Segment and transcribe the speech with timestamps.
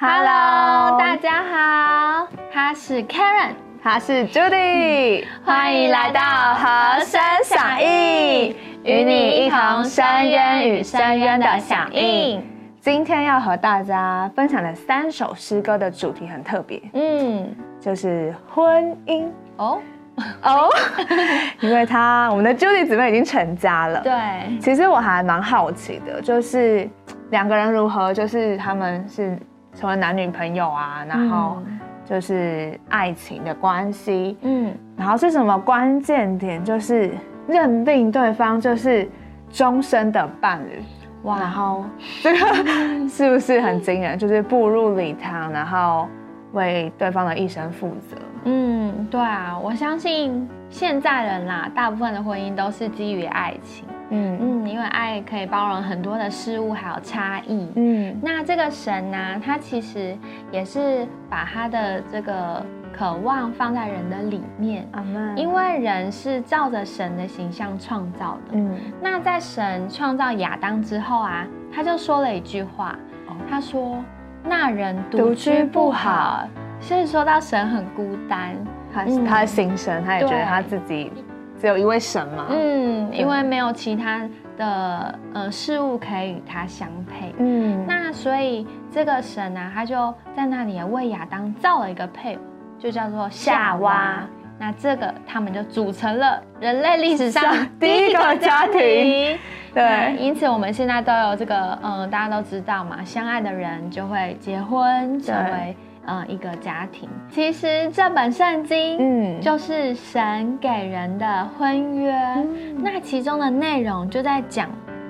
[0.00, 6.20] Hello，大家好，他是 Karen，他是 Judy，欢迎来到
[6.54, 12.44] 和声响应，与你一同深渊与深渊的响应。
[12.80, 19.28] 今天要和大家分享的三首诗歌的主题很特别，嗯，就是婚姻。
[19.56, 19.80] 哦。
[20.42, 20.70] 哦，
[21.58, 24.12] 因为他我们的 Judy 姊妹已经成家了，对，
[24.60, 26.88] 其实我还蛮好奇的，就是
[27.34, 29.36] 两个人如何，就是他们是。
[29.76, 31.60] 成为男女朋友啊，然后
[32.04, 36.64] 就是爱情的关系，嗯，然后是什么关键点？
[36.64, 37.10] 就是
[37.48, 39.10] 认定对方就是
[39.50, 40.80] 终身的伴侣，
[41.24, 41.40] 哇！
[41.40, 41.84] 然后
[42.22, 42.38] 这个
[43.10, 44.16] 是不是很惊人？
[44.16, 46.08] 就是步入礼堂，然后
[46.54, 48.16] 为对方的一生负责。
[48.44, 53.84] 嗯，对啊，我相信现在人啦，大部分的婚姻都是基于爱情。
[54.10, 57.68] 嗯嗯，因为爱可以包容很多的事物，还有差异。
[57.74, 60.16] 嗯，那这个神呢，他其实
[60.52, 64.86] 也是把他的这个渴望放在人的里面。
[65.36, 68.52] 因为人是照着神的形象创造的。
[68.52, 72.94] 嗯，那在神创造亚当之后啊，他就说了一句话，
[73.48, 74.04] 他说
[74.44, 76.46] ：“那人独居不好。”
[76.80, 78.54] 所以说到神很孤单，
[78.92, 81.10] 他他的心神，他也觉得他自己。
[81.56, 82.46] 只有一位神嘛？
[82.50, 84.28] 嗯，因为没有其他
[84.58, 87.34] 的呃事物可以与他相配。
[87.38, 92.40] 嗯，那所以这个神呢，他就在那里为亚当造了一个配偶，
[92.78, 94.28] 就叫做夏娃。
[94.58, 99.38] 那这个他们就组成了人类历史上第一个家庭。
[99.74, 105.76] 对，因此我们现在都有这个，嗯，大家都知道嘛，相爱的人就会结婚，成为。
[106.06, 112.14] 嗯，一个家庭，其实这本圣经，嗯，就是神给人的婚约。
[112.76, 114.68] 那其中的内容就在讲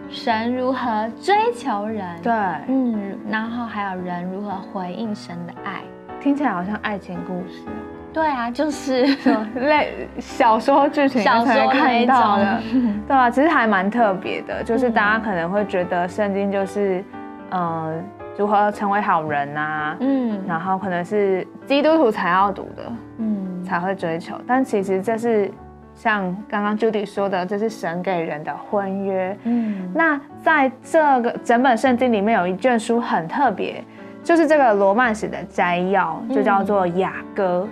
[0.09, 2.33] 神如何追求人，对，
[2.69, 5.81] 嗯，然后还有人如何回应神的爱，
[6.21, 7.65] 听起来好像爱情故事。
[8.14, 9.04] 对啊，就是
[9.56, 12.62] 类小说剧情才看到的，
[13.06, 17.04] 对啊，其实还蛮特别的，就是大家可能会觉得圣经就是，
[17.50, 18.02] 嗯。
[18.36, 19.97] 如何成为好人呐？
[20.00, 22.82] 嗯，然后可能是基督徒才要读的，
[23.19, 24.34] 嗯，才会追求。
[24.44, 25.48] 但其实这是
[25.94, 29.38] 像刚刚 Judy 说的，这是神给人的婚约。
[29.44, 33.84] 嗯，那在这个整本圣经里面有一卷书很特别，
[34.25, 37.69] 就是这个罗曼史的摘要，就叫做雅歌。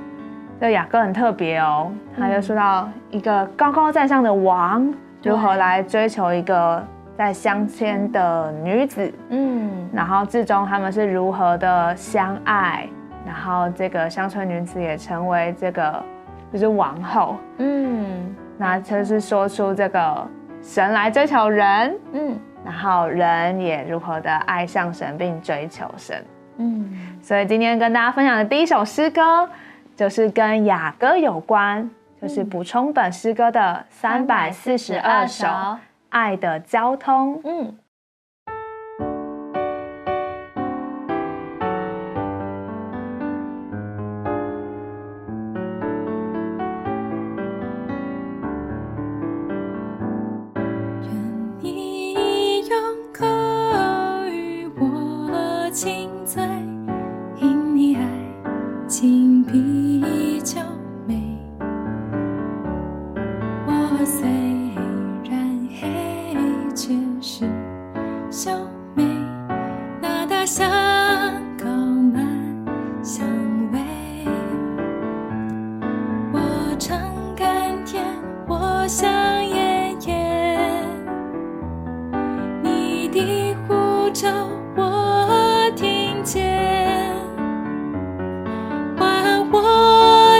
[0.62, 6.80] 这雅歌很特别哦，他就说到一个高高在上的王如何来追求一个。
[7.14, 12.88] 在相牵的女子，嗯，然后至终他们是如何的相爱，
[13.26, 16.02] 然后这个乡村女子也成为这个
[16.50, 20.26] 就是王后，嗯，那就是说出这个
[20.62, 26.24] 神来追求人，嗯，然后人也如何的爱上神并追求神，
[26.56, 26.88] 嗯，
[27.20, 29.46] 所以今天跟大家分享的第一首诗歌
[29.96, 31.88] 就是跟雅歌有关，
[32.20, 35.46] 就是补充本诗歌的三百四十二首。
[36.08, 37.74] 爱的交通，嗯。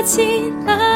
[0.05, 0.92] 起来。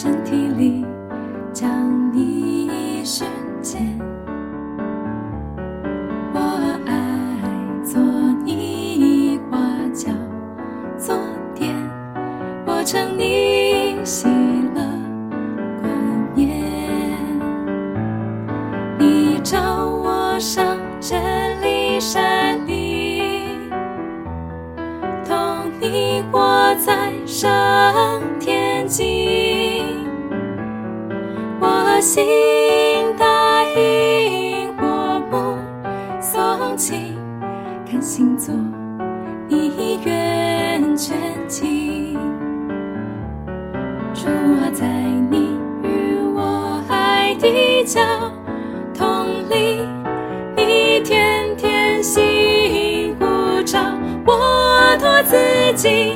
[0.00, 0.87] 身体里。
[47.88, 48.00] 的交
[48.94, 49.80] 通里，
[50.56, 53.24] 你天天辛苦
[53.64, 53.78] 找
[54.26, 55.36] 我托自
[55.74, 56.14] 己，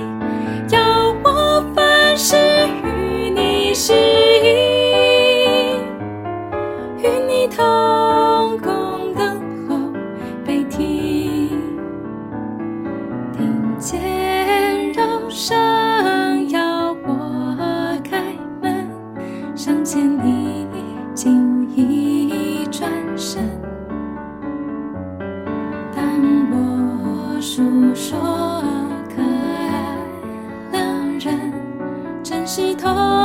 [32.94, 33.21] 真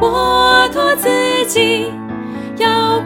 [0.00, 1.08] 我托自
[1.46, 1.92] 己，
[2.56, 3.00] 要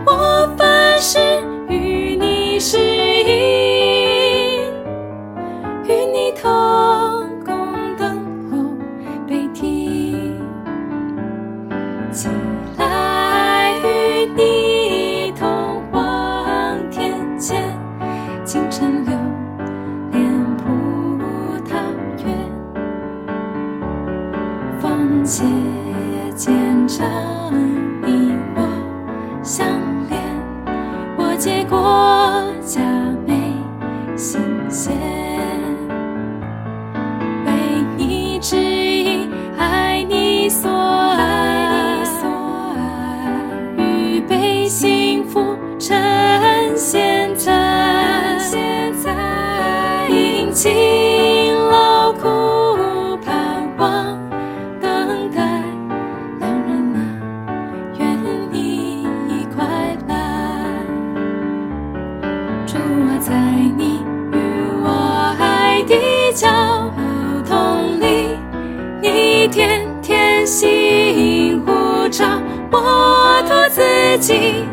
[72.71, 73.83] 我托自
[74.19, 74.65] 己，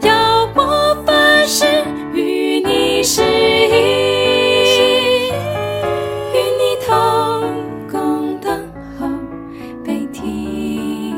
[0.00, 1.66] 要我凡事
[2.14, 3.74] 与你适应，
[6.32, 6.94] 与你同
[7.90, 9.06] 工等候
[9.84, 11.14] 被提。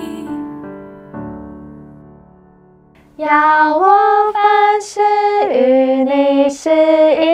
[3.16, 3.86] 要我
[4.32, 5.00] 凡事
[5.50, 6.70] 与你适
[7.20, 7.26] 应，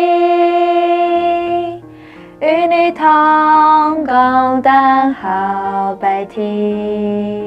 [2.40, 7.43] 与你同工等候被提。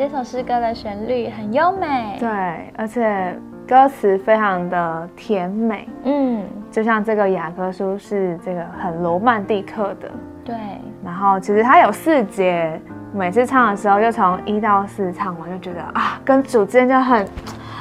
[0.00, 2.16] 嗯，这首诗歌的旋律很优美。
[2.18, 2.28] 对，
[2.74, 3.36] 而且
[3.68, 10.10] 歌词非常的甜美，嗯，就像这个雅歌书是这个很罗曼蒂克的。
[10.42, 10.56] 对，
[11.04, 12.80] 然后其实它有四节，
[13.12, 17.28] 每次唱的时候就从一到四唱完，就觉得啊，跟主之间就很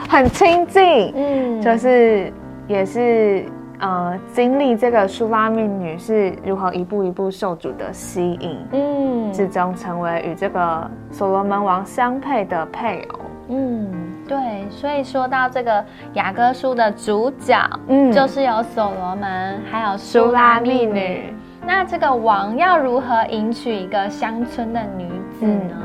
[0.10, 2.34] 很亲近，嗯，就是
[2.68, 3.46] 也是
[3.80, 13.20] 呃经历这个苏拉密女是如何一步一步受主的吸引，嗯，最终成为与这个所罗门王相配的配偶。
[13.52, 13.92] 嗯，
[14.28, 15.84] 对，所以说到这个
[16.14, 17.58] 雅歌书的主角，
[17.88, 21.34] 嗯就是有所罗门，还有苏拉密女。
[21.66, 25.10] 那这个王要如何迎娶一个乡村的女
[25.40, 25.76] 子呢？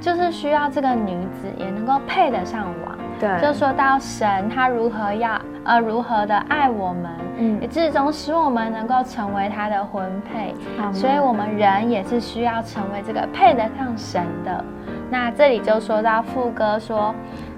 [0.00, 2.98] 就是需要这个女子也能够配得上王。
[3.18, 10.54] 对，就说到神他如何要呃如何的爱我们，嗯也至终使我们能够成为他的婚配。
[10.80, 14.64] 好所以我们人也是需要成为这个配得上神的。
[15.10, 17.12] 那这里就说到副歌说。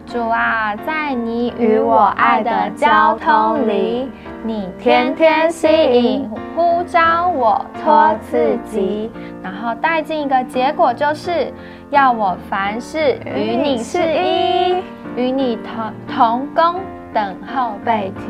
[0.05, 4.11] 主啊，在你与我爱的交通里，
[4.45, 9.12] 你天天吸引、呼召我托自己，
[9.45, 11.53] 然后带进一个结果，就是
[11.91, 14.83] 要我凡事与你是一，
[15.15, 16.81] 与你同同工
[17.15, 18.23] 等候被提。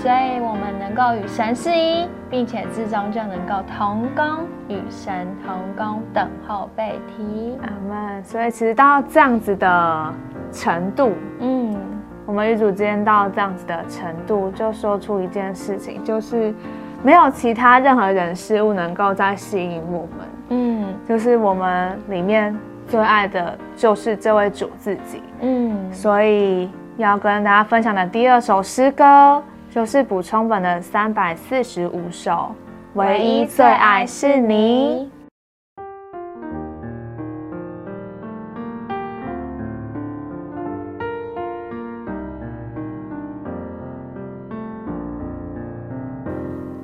[0.00, 4.24] 所以我们能够与神是一，并且至终就能够同工
[4.66, 7.58] 与神同工等候被提。
[7.60, 8.24] 阿门。
[8.24, 10.14] 所以其实到这样子的
[10.50, 11.76] 程度，嗯，
[12.24, 16.54] 我们与主之间到这样子的程度，就说出一件事情，就是
[17.02, 20.10] 没有其他任何人事物能够再吸引我们。
[20.48, 25.22] 嗯，就是我们里面最爱的就是这位主自己。
[25.42, 29.42] 嗯，所以要跟大家分享的第二首诗歌。
[29.70, 32.52] 就是补充本的三百四十五首，
[32.94, 35.08] 唯一最爱是你。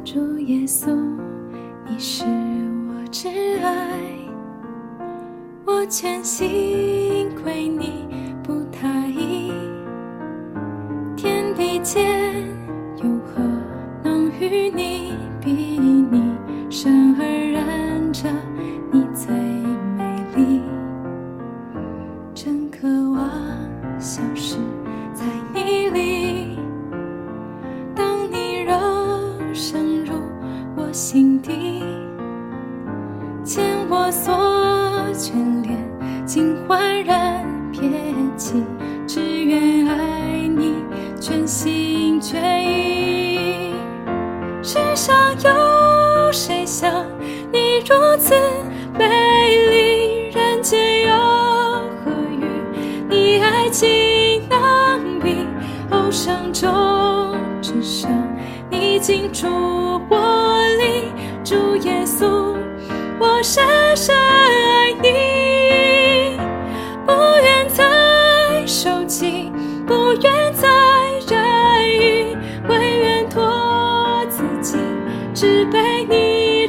[0.04, 0.96] 主耶稣，
[1.88, 3.28] 你是我挚
[3.64, 3.98] 爱，
[5.66, 6.48] 我全心
[22.36, 23.45] 真渴望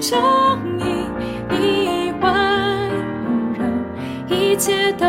[0.07, 0.19] 你宠
[0.79, 0.85] 溺，
[1.49, 2.31] 你外
[3.25, 3.59] 温柔，
[4.33, 5.05] 一切都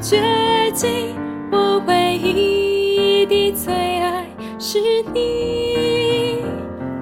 [0.00, 1.14] 绝迹。
[1.52, 4.24] 我唯一的最爱
[4.58, 4.78] 是
[5.12, 6.40] 你，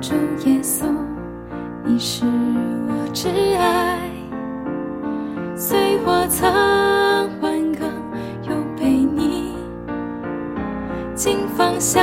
[0.01, 0.87] 主耶稣，
[1.85, 2.25] 你是
[2.89, 4.11] 我挚爱。
[5.55, 6.51] 随我曾
[7.41, 7.89] 万更，
[8.43, 9.55] 又被你，
[11.15, 12.03] 竟放下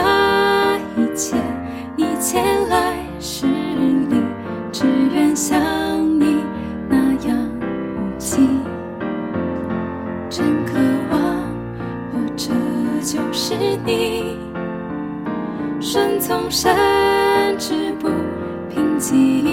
[16.56, 16.72] 甚
[17.58, 18.08] 至不
[18.70, 19.44] 平静，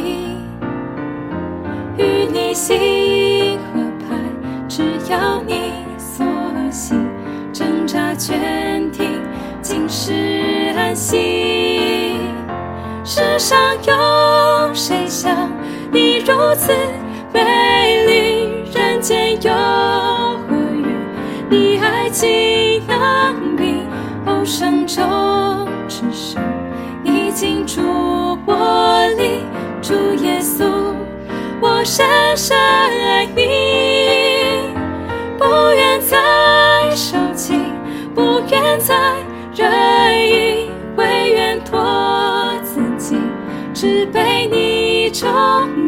[1.97, 4.14] 与你心合拍，
[4.69, 6.26] 只要你所
[6.71, 7.09] 行，
[7.54, 9.19] 挣扎全停，
[9.62, 12.19] 尽是安息。
[13.02, 15.50] 世上有谁像
[15.90, 16.71] 你如此
[17.33, 18.71] 美丽？
[18.78, 20.85] 人间有何与
[21.49, 22.28] 你爱情
[22.87, 23.85] 能比？
[24.26, 26.38] 哦，生中只剩
[28.52, 29.45] 我里，
[29.80, 30.64] 主耶稣，
[31.61, 32.04] 我深
[32.37, 34.75] 深爱你，
[35.38, 37.73] 不愿再受尽，
[38.12, 39.14] 不愿再
[39.54, 39.71] 任
[40.28, 43.16] 意，唯愿托自己。
[43.73, 45.30] 只被你宠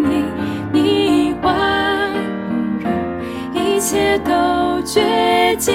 [0.04, 0.22] 溺，
[0.72, 1.52] 你温
[2.80, 2.88] 柔，
[3.52, 4.32] 一切都
[4.82, 5.72] 绝迹。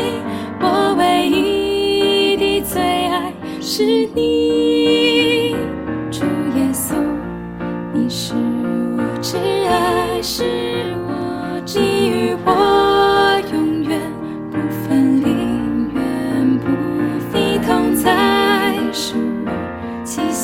[0.62, 3.84] 我唯一的最爱是
[4.15, 4.47] 你，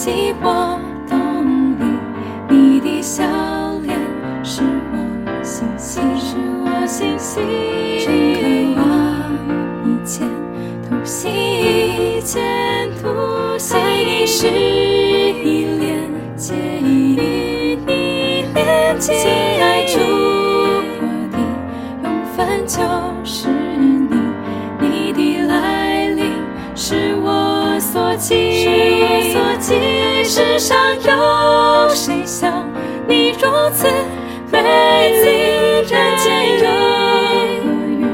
[0.03, 0.79] 栖息我。
[3.05, 3.22] 笑
[3.81, 4.00] 脸
[4.43, 4.95] 是我
[5.43, 7.41] 心息，是我心息。
[8.00, 8.86] 真渴望
[9.86, 10.25] 一见
[10.88, 12.41] 图心，一见
[13.01, 13.77] 图心。
[13.77, 16.86] 爱你是依恋，结与
[17.86, 19.13] 你连接。
[19.62, 20.00] 爱住
[21.01, 21.38] 我的
[22.03, 22.79] 永分就
[23.25, 24.15] 是你，
[24.79, 26.31] 你的来临
[26.74, 28.33] 是我所寄，
[29.63, 29.79] 是我
[30.24, 30.24] 所寄。
[30.24, 32.65] 世上有谁像？
[33.08, 33.88] 你如此
[34.51, 36.72] 美丽，人间又何
[37.50, 38.05] 与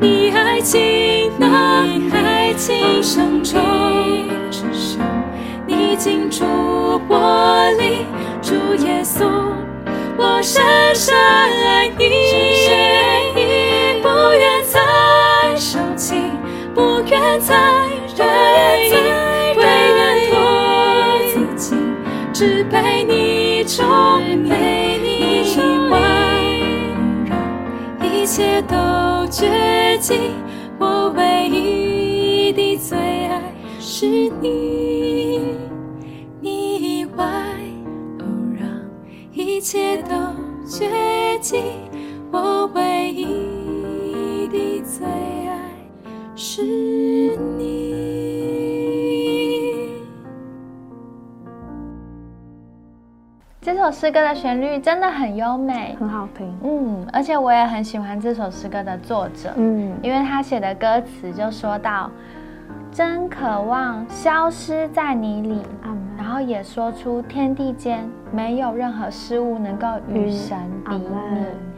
[0.00, 1.50] 你爱情能
[2.12, 3.60] 爱情生中，
[4.50, 5.00] 只剩
[5.66, 6.44] 你进驻
[7.08, 8.06] 我里，
[8.42, 9.24] 主耶稣，
[10.16, 10.62] 我深
[10.94, 12.04] 深爱你，
[23.76, 23.84] 中
[24.38, 25.58] 没你以
[25.90, 25.98] 外，
[27.26, 27.34] 让
[28.08, 28.76] 一切都
[29.28, 30.30] 绝迹。
[30.78, 34.06] 我唯一的最爱是
[34.40, 35.56] 你，
[36.40, 37.26] 你以外，
[38.20, 38.22] 哦，
[38.56, 38.68] 让
[39.32, 40.14] 一切都
[40.68, 41.56] 绝迹。
[42.30, 45.04] 我唯一的最
[45.48, 45.58] 爱
[46.36, 47.53] 是你。
[53.84, 56.58] 首诗歌的旋律真的很优美，很好听。
[56.62, 62.10] 嗯，而且我也很喜欢这首诗歌的作者，嗯，因为他写的歌词就说到，
[62.90, 65.60] 真渴望消失在你里，
[66.16, 70.56] 然后也说出天地间没有任何事物能够与神
[70.88, 71.06] 比拟。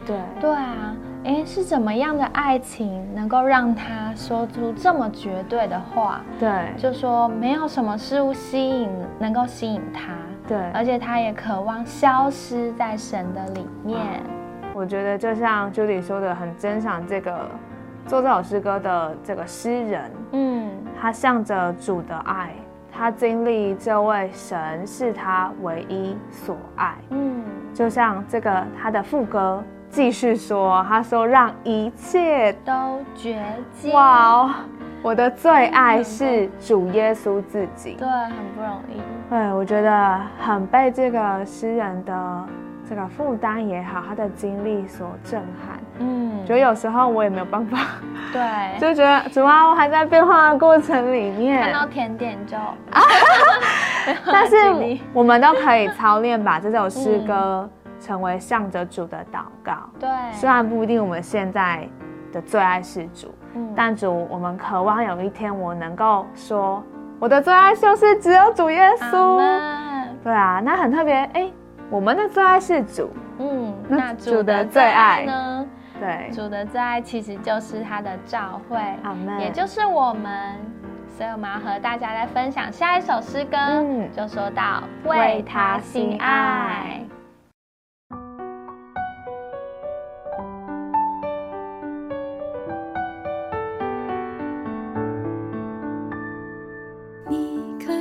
[0.05, 0.95] 对，对啊，
[1.25, 6.21] 哎，是怎么样的爱情能够让他说出这么绝对的话？
[6.39, 10.13] 对，就说没有什么事物吸引能够吸引他。
[10.47, 13.99] 对，而且他也渴望消失在神的里面。
[14.73, 17.49] 我觉得就像 Judy 说的，很珍赏这个
[18.05, 20.11] 做这首诗歌的这个诗人。
[20.31, 22.51] 嗯，他向着主的爱，
[22.91, 26.95] 他经历这位神是他唯一所爱。
[27.09, 33.91] 嗯，就像这个他的副歌继续说，他说让一切都绝迹。
[33.91, 34.51] 哇哦
[35.03, 39.01] 我的最爱是主耶稣自己，对，很不容易。
[39.29, 42.45] 对，我觉得很被这个诗人的
[42.89, 45.77] 这个负担也好，他的经历所震撼。
[45.99, 47.77] 嗯，觉得有时候我也没有办法。
[48.31, 48.41] 对，
[48.79, 52.55] 就觉得主要我还在变化的过程里面，看到甜点就。
[52.55, 53.01] 啊
[54.25, 54.55] 但是
[55.11, 59.73] 我们都可以操练，把这首诗歌成为向着主的祷告。
[59.99, 61.85] 对，虽然不一定我们现在
[62.31, 63.33] 的最爱是主。
[63.75, 66.81] 但主，我们渴望有一天我能够说，
[67.19, 69.37] 我的最爱就是只有主耶稣。
[70.23, 71.15] 对啊，那很特别。
[71.33, 71.49] 哎，
[71.89, 73.11] 我们的最爱是主。
[73.39, 75.65] 嗯，那主的最爱呢？
[75.99, 78.79] 对，主的最爱其实就是他的召会，
[79.39, 80.55] 也就是我们。
[81.17, 83.57] 所以我们要和大家来分享下一首诗歌，
[84.15, 87.01] 就说到为他心爱。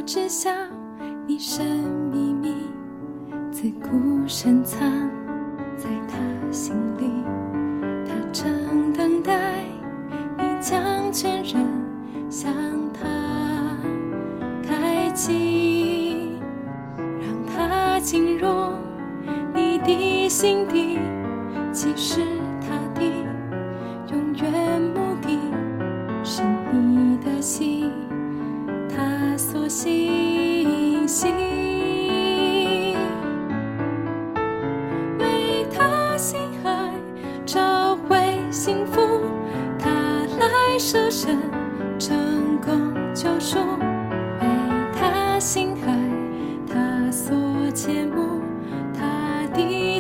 [0.07, 0.49] 知晓
[1.27, 1.67] 你神
[2.13, 2.55] 秘密，
[3.51, 4.89] 自古深藏
[5.77, 6.17] 在他
[6.53, 7.11] 心里。
[8.07, 9.65] 他正等待
[10.39, 11.67] 你将全人
[12.31, 12.53] 向
[12.93, 13.77] 他
[14.63, 16.39] 开启，
[17.21, 18.47] 让他进入
[19.53, 21.01] 你的心底，
[21.73, 22.21] 其实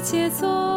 [0.06, 0.75] 写作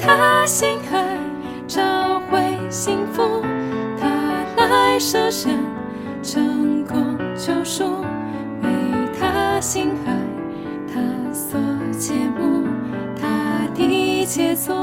[0.00, 1.18] 他心海
[1.68, 3.42] 找回幸福。
[4.56, 5.58] 他来设身
[6.22, 8.02] 成功救赎
[8.62, 8.68] 为
[9.18, 10.12] 他心海
[10.86, 11.00] 他
[11.32, 11.58] 所
[11.98, 12.66] 切慕
[13.18, 14.74] 他的杰作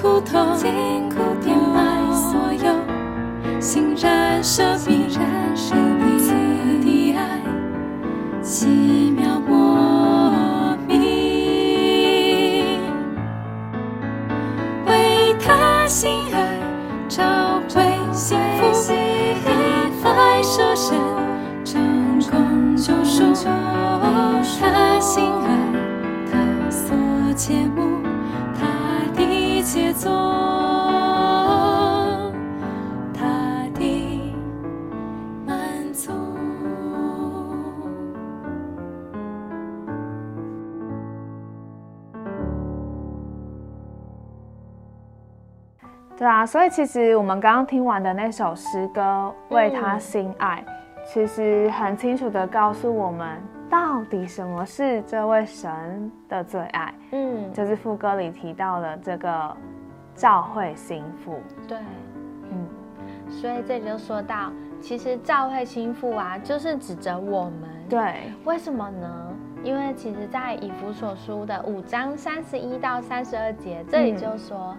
[0.00, 0.56] 苦痛，
[1.42, 4.67] 填满所有，欣然舍
[46.18, 50.64] 对啊，所以其实我们刚刚听完的那首诗歌《为他心爱》，
[51.08, 56.92] 其实很清楚的告诉我们，到底什么是这位神的最爱。
[57.12, 59.56] 嗯，就是副歌里提到了这个
[60.16, 61.38] 教会心腹。
[61.68, 61.78] 对，
[62.50, 62.66] 嗯，
[63.30, 64.50] 所以这就说到，
[64.80, 67.70] 其实教会心腹啊，就是指着我们。
[67.88, 69.32] 对，为什么呢？
[69.62, 74.76] 因为其实，在以弗所书的五章三十一到三十二节，这里就说。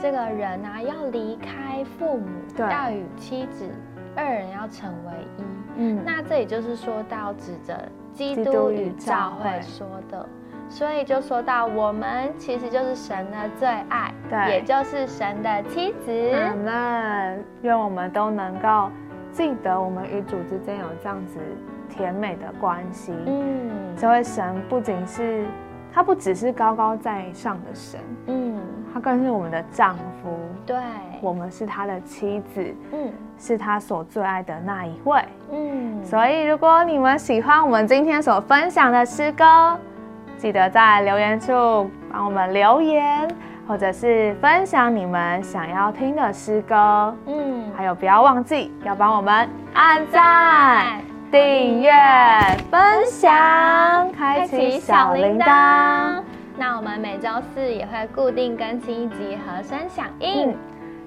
[0.00, 3.68] 这个人啊，要离开父母，要与妻子
[4.16, 5.44] 二人要成为一。
[5.76, 7.78] 嗯，那这也就是说到指着
[8.14, 10.26] 基督与教会说的，
[10.70, 16.10] 所以就说到我们其实就是神的最爱，对，也就是神的妻子。
[16.64, 18.90] 那愿我们都能够
[19.32, 21.38] 记得，我们与主之间有这样子
[21.90, 23.12] 甜美的关系。
[23.26, 25.44] 嗯，这位神不仅是
[25.92, 28.00] 他，不只是高高在上的神。
[28.26, 28.60] 嗯。
[28.92, 30.76] 他更是我们的丈夫，对，
[31.20, 35.22] 我们是他的妻子，嗯，是他所最爱的那一位，
[35.52, 36.04] 嗯。
[36.04, 39.78] 所以，如果你们喜欢我们今天所分享的诗歌，
[40.36, 43.28] 记得在留言处帮我们留言，
[43.68, 47.70] 或者是分享你们想要听的诗歌，嗯。
[47.76, 51.92] 还有，不要忘记要帮我们按赞、订阅、
[52.70, 56.22] 分享、开启小铃铛。
[56.56, 60.56] 那我们每周四也会固定更新一集和声响应，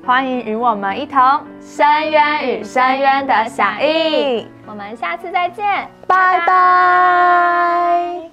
[0.06, 1.22] 欢迎与我们一同
[1.60, 4.48] 深渊与深渊的响应。
[4.66, 5.66] 我们下次再见，
[6.08, 8.30] 拜拜。